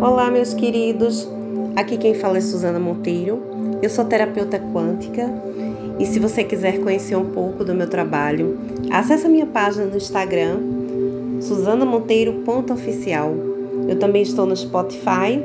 [0.00, 1.28] Olá, meus queridos.
[1.76, 3.40] Aqui quem fala é Suzana Monteiro.
[3.80, 5.30] Eu sou terapeuta quântica
[5.96, 8.58] e se você quiser conhecer um pouco do meu trabalho,
[8.90, 10.58] acesse a minha página no Instagram,
[11.40, 13.32] susanamonteiro.oficial.
[13.88, 15.40] Eu também estou no Spotify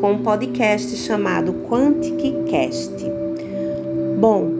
[0.00, 2.96] com um podcast chamado QuanticCast.
[4.18, 4.50] Bom,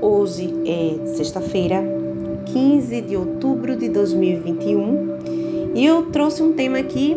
[0.00, 1.82] hoje é sexta-feira,
[2.46, 5.08] 15 de outubro de 2021
[5.74, 7.16] e eu trouxe um tema aqui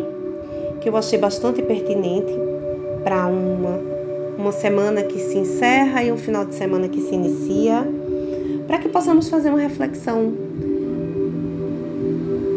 [0.82, 2.32] que eu achei bastante pertinente
[3.04, 3.78] para uma,
[4.36, 7.86] uma semana que se encerra e um final de semana que se inicia,
[8.66, 10.32] para que possamos fazer uma reflexão.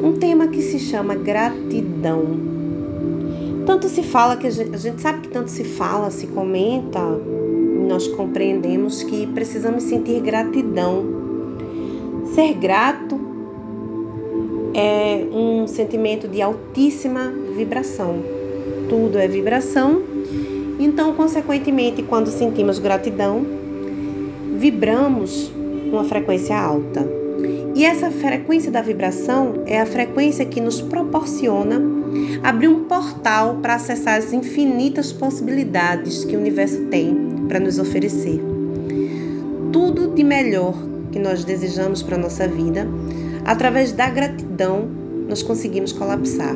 [0.03, 2.23] Um tema que se chama gratidão.
[3.65, 6.99] Tanto se fala que a gente, a gente sabe que tanto se fala, se comenta,
[7.87, 11.03] nós compreendemos que precisamos sentir gratidão.
[12.34, 13.34] Ser grato
[14.75, 18.21] é um sentimento de altíssima vibração.
[18.89, 20.03] Tudo é vibração.
[20.77, 23.46] Então, consequentemente, quando sentimos gratidão,
[24.57, 25.49] vibramos
[25.91, 27.07] uma frequência alta.
[27.73, 31.81] E essa frequência da vibração é a frequência que nos proporciona
[32.43, 37.15] abrir um portal para acessar as infinitas possibilidades que o universo tem
[37.48, 38.41] para nos oferecer.
[39.71, 40.73] Tudo de melhor
[41.12, 42.87] que nós desejamos para a nossa vida,
[43.46, 44.90] através da gratidão,
[45.29, 46.55] nós conseguimos colapsar.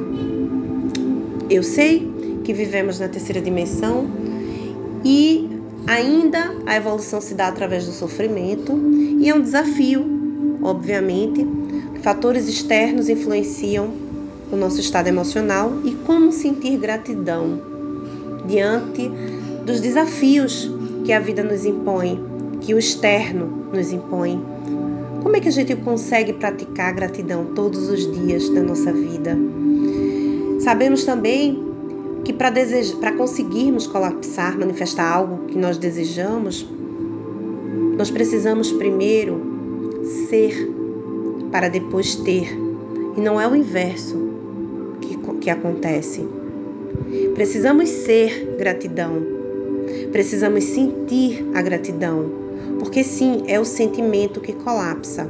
[1.49, 2.11] Eu sei
[2.43, 4.07] que vivemos na terceira dimensão
[5.05, 5.49] e
[5.87, 8.73] ainda a evolução se dá através do sofrimento
[9.19, 10.05] e é um desafio,
[10.61, 11.45] obviamente.
[12.01, 13.89] Fatores externos influenciam
[14.51, 17.61] o nosso estado emocional e como sentir gratidão
[18.47, 19.09] diante
[19.65, 20.71] dos desafios
[21.05, 22.19] que a vida nos impõe,
[22.61, 24.43] que o externo nos impõe.
[25.21, 29.37] Como é que a gente consegue praticar gratidão todos os dias da nossa vida?
[30.59, 31.69] Sabemos também
[32.23, 36.67] que para conseguirmos colapsar, manifestar algo que nós desejamos,
[37.97, 39.41] nós precisamos primeiro
[40.29, 40.71] ser
[41.51, 42.47] para depois ter.
[43.17, 44.17] E não é o inverso
[45.01, 46.25] que, que acontece.
[47.35, 49.21] Precisamos ser gratidão.
[50.11, 52.48] Precisamos sentir a gratidão.
[52.79, 55.29] Porque sim, é o sentimento que colapsa,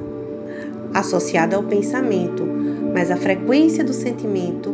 [0.94, 2.44] associado ao pensamento,
[2.94, 4.74] mas a frequência do sentimento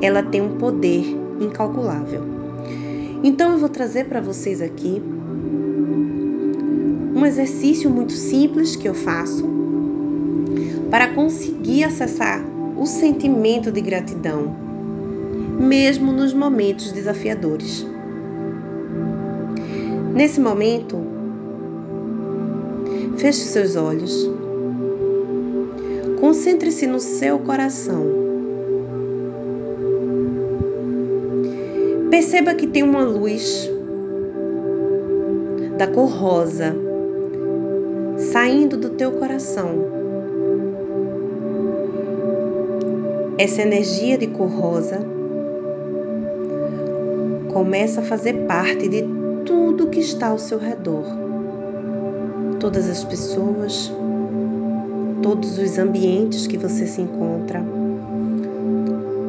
[0.00, 1.04] ela tem um poder
[1.40, 2.22] incalculável.
[3.22, 5.02] Então eu vou trazer para vocês aqui
[7.14, 9.44] um exercício muito simples que eu faço
[10.90, 12.42] para conseguir acessar
[12.76, 14.54] o sentimento de gratidão,
[15.58, 17.84] mesmo nos momentos desafiadores.
[20.14, 21.17] Nesse momento,
[23.18, 24.30] feche seus olhos,
[26.20, 28.28] concentre-se no seu coração
[32.10, 33.70] Perceba que tem uma luz
[35.76, 36.74] da cor rosa
[38.32, 39.68] saindo do teu coração.
[43.38, 44.98] Essa energia de cor rosa
[47.52, 49.04] começa a fazer parte de
[49.44, 51.27] tudo que está ao seu redor.
[52.60, 53.92] Todas as pessoas,
[55.22, 57.62] todos os ambientes que você se encontra,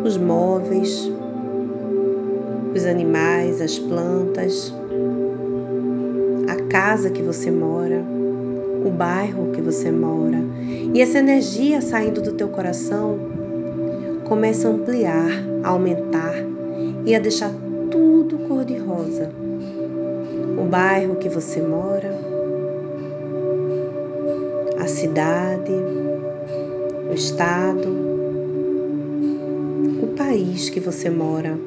[0.04, 1.12] os móveis,
[2.76, 4.74] os animais, as plantas,
[6.48, 8.04] a casa que você mora,
[8.86, 10.40] o bairro que você mora.
[10.94, 13.20] E essa energia saindo do teu coração
[14.26, 15.32] começa a ampliar,
[15.64, 16.34] a aumentar
[17.06, 17.52] e a deixar
[17.92, 19.30] tudo cor-de-rosa.
[20.58, 22.29] O bairro que você mora,
[24.80, 25.72] a cidade,
[27.10, 27.90] o estado,
[30.02, 31.60] o país que você mora.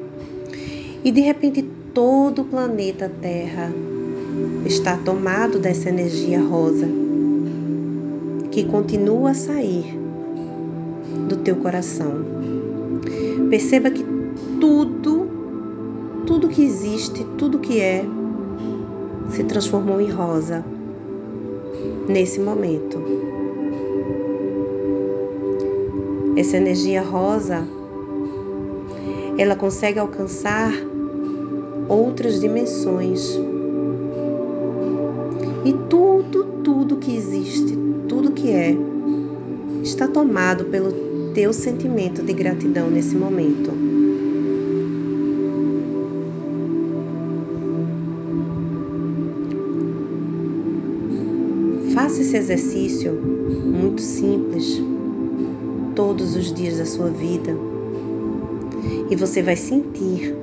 [1.03, 1.61] E de repente
[1.93, 3.71] todo o planeta Terra
[4.65, 6.87] está tomado dessa energia rosa
[8.51, 9.97] que continua a sair
[11.29, 12.25] do teu coração.
[13.49, 14.03] Perceba que
[14.59, 15.27] tudo,
[16.25, 18.05] tudo que existe, tudo que é,
[19.29, 20.63] se transformou em rosa
[22.07, 23.01] nesse momento.
[26.35, 27.67] Essa energia rosa,
[29.37, 30.71] ela consegue alcançar
[31.87, 33.39] outras dimensões.
[35.65, 37.77] E tudo, tudo que existe,
[38.07, 38.75] tudo que é,
[39.83, 40.91] está tomado pelo
[41.33, 43.92] teu sentimento de gratidão nesse momento.
[52.33, 54.81] Esse exercício muito simples
[55.95, 57.55] todos os dias da sua vida
[59.11, 60.35] e você vai sentir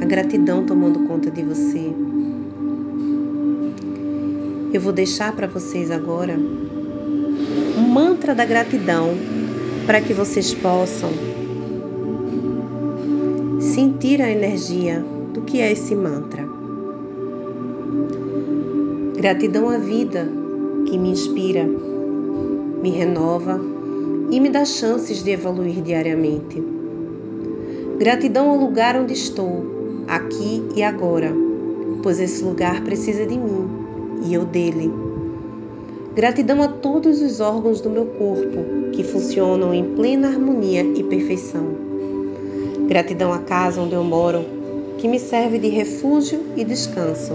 [0.00, 1.92] a gratidão tomando conta de você.
[4.72, 9.16] Eu vou deixar para vocês agora um mantra da gratidão
[9.84, 11.10] para que vocês possam
[13.60, 15.04] sentir a energia
[15.34, 16.46] do que é esse mantra.
[19.16, 20.37] Gratidão à vida
[20.88, 21.64] que me inspira,
[22.82, 23.60] me renova
[24.30, 26.62] e me dá chances de evoluir diariamente.
[27.98, 29.66] Gratidão ao lugar onde estou,
[30.06, 31.30] aqui e agora,
[32.02, 33.68] pois esse lugar precisa de mim
[34.24, 34.90] e eu dele.
[36.14, 41.66] Gratidão a todos os órgãos do meu corpo que funcionam em plena harmonia e perfeição.
[42.88, 44.42] Gratidão à casa onde eu moro,
[44.96, 47.34] que me serve de refúgio e descanso.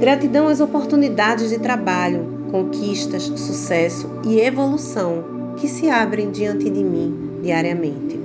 [0.00, 7.38] Gratidão às oportunidades de trabalho, conquistas, sucesso e evolução que se abrem diante de mim
[7.42, 8.18] diariamente.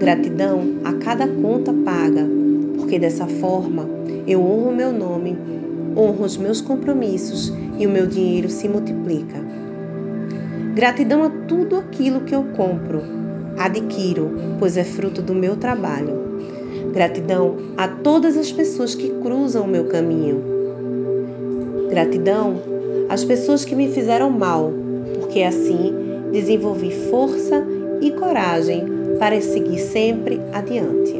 [0.00, 2.26] Gratidão a cada conta paga,
[2.76, 3.88] porque dessa forma
[4.26, 5.38] eu honro meu nome
[5.96, 9.38] honro os meus compromissos e o meu dinheiro se multiplica.
[10.74, 13.00] Gratidão a tudo aquilo que eu compro,
[13.56, 16.24] adquiro, pois é fruto do meu trabalho.
[16.92, 20.53] Gratidão a todas as pessoas que cruzam o meu caminho.
[21.94, 22.56] Gratidão
[23.08, 24.72] às pessoas que me fizeram mal,
[25.20, 25.94] porque assim
[26.32, 27.64] desenvolvi força
[28.00, 28.84] e coragem
[29.20, 31.14] para seguir sempre adiante.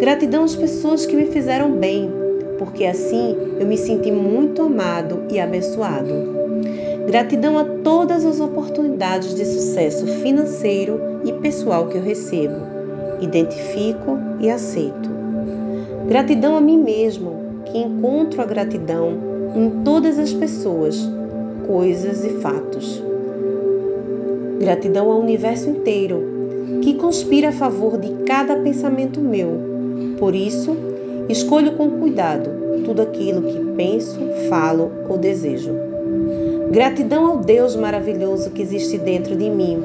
[0.00, 2.10] Gratidão às pessoas que me fizeram bem,
[2.58, 6.12] porque assim eu me senti muito amado e abençoado.
[7.06, 12.56] Gratidão a todas as oportunidades de sucesso financeiro e pessoal que eu recebo,
[13.20, 15.08] identifico e aceito.
[16.08, 20.98] Gratidão a mim mesmo, que encontro a gratidão em todas as pessoas,
[21.66, 23.02] coisas e fatos.
[24.60, 26.22] Gratidão ao universo inteiro,
[26.82, 29.68] que conspira a favor de cada pensamento meu.
[30.18, 30.76] Por isso,
[31.28, 32.50] Escolho com cuidado
[32.86, 34.18] tudo aquilo que penso,
[34.48, 35.74] falo ou desejo.
[36.70, 39.78] Gratidão ao Deus maravilhoso que existe dentro de mim.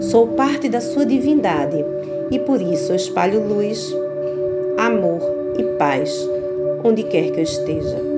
[0.00, 1.84] Sou parte da sua divindade
[2.32, 3.94] e por isso eu espalho luz,
[4.76, 5.20] amor
[5.56, 6.28] e paz
[6.82, 8.17] onde quer que eu esteja.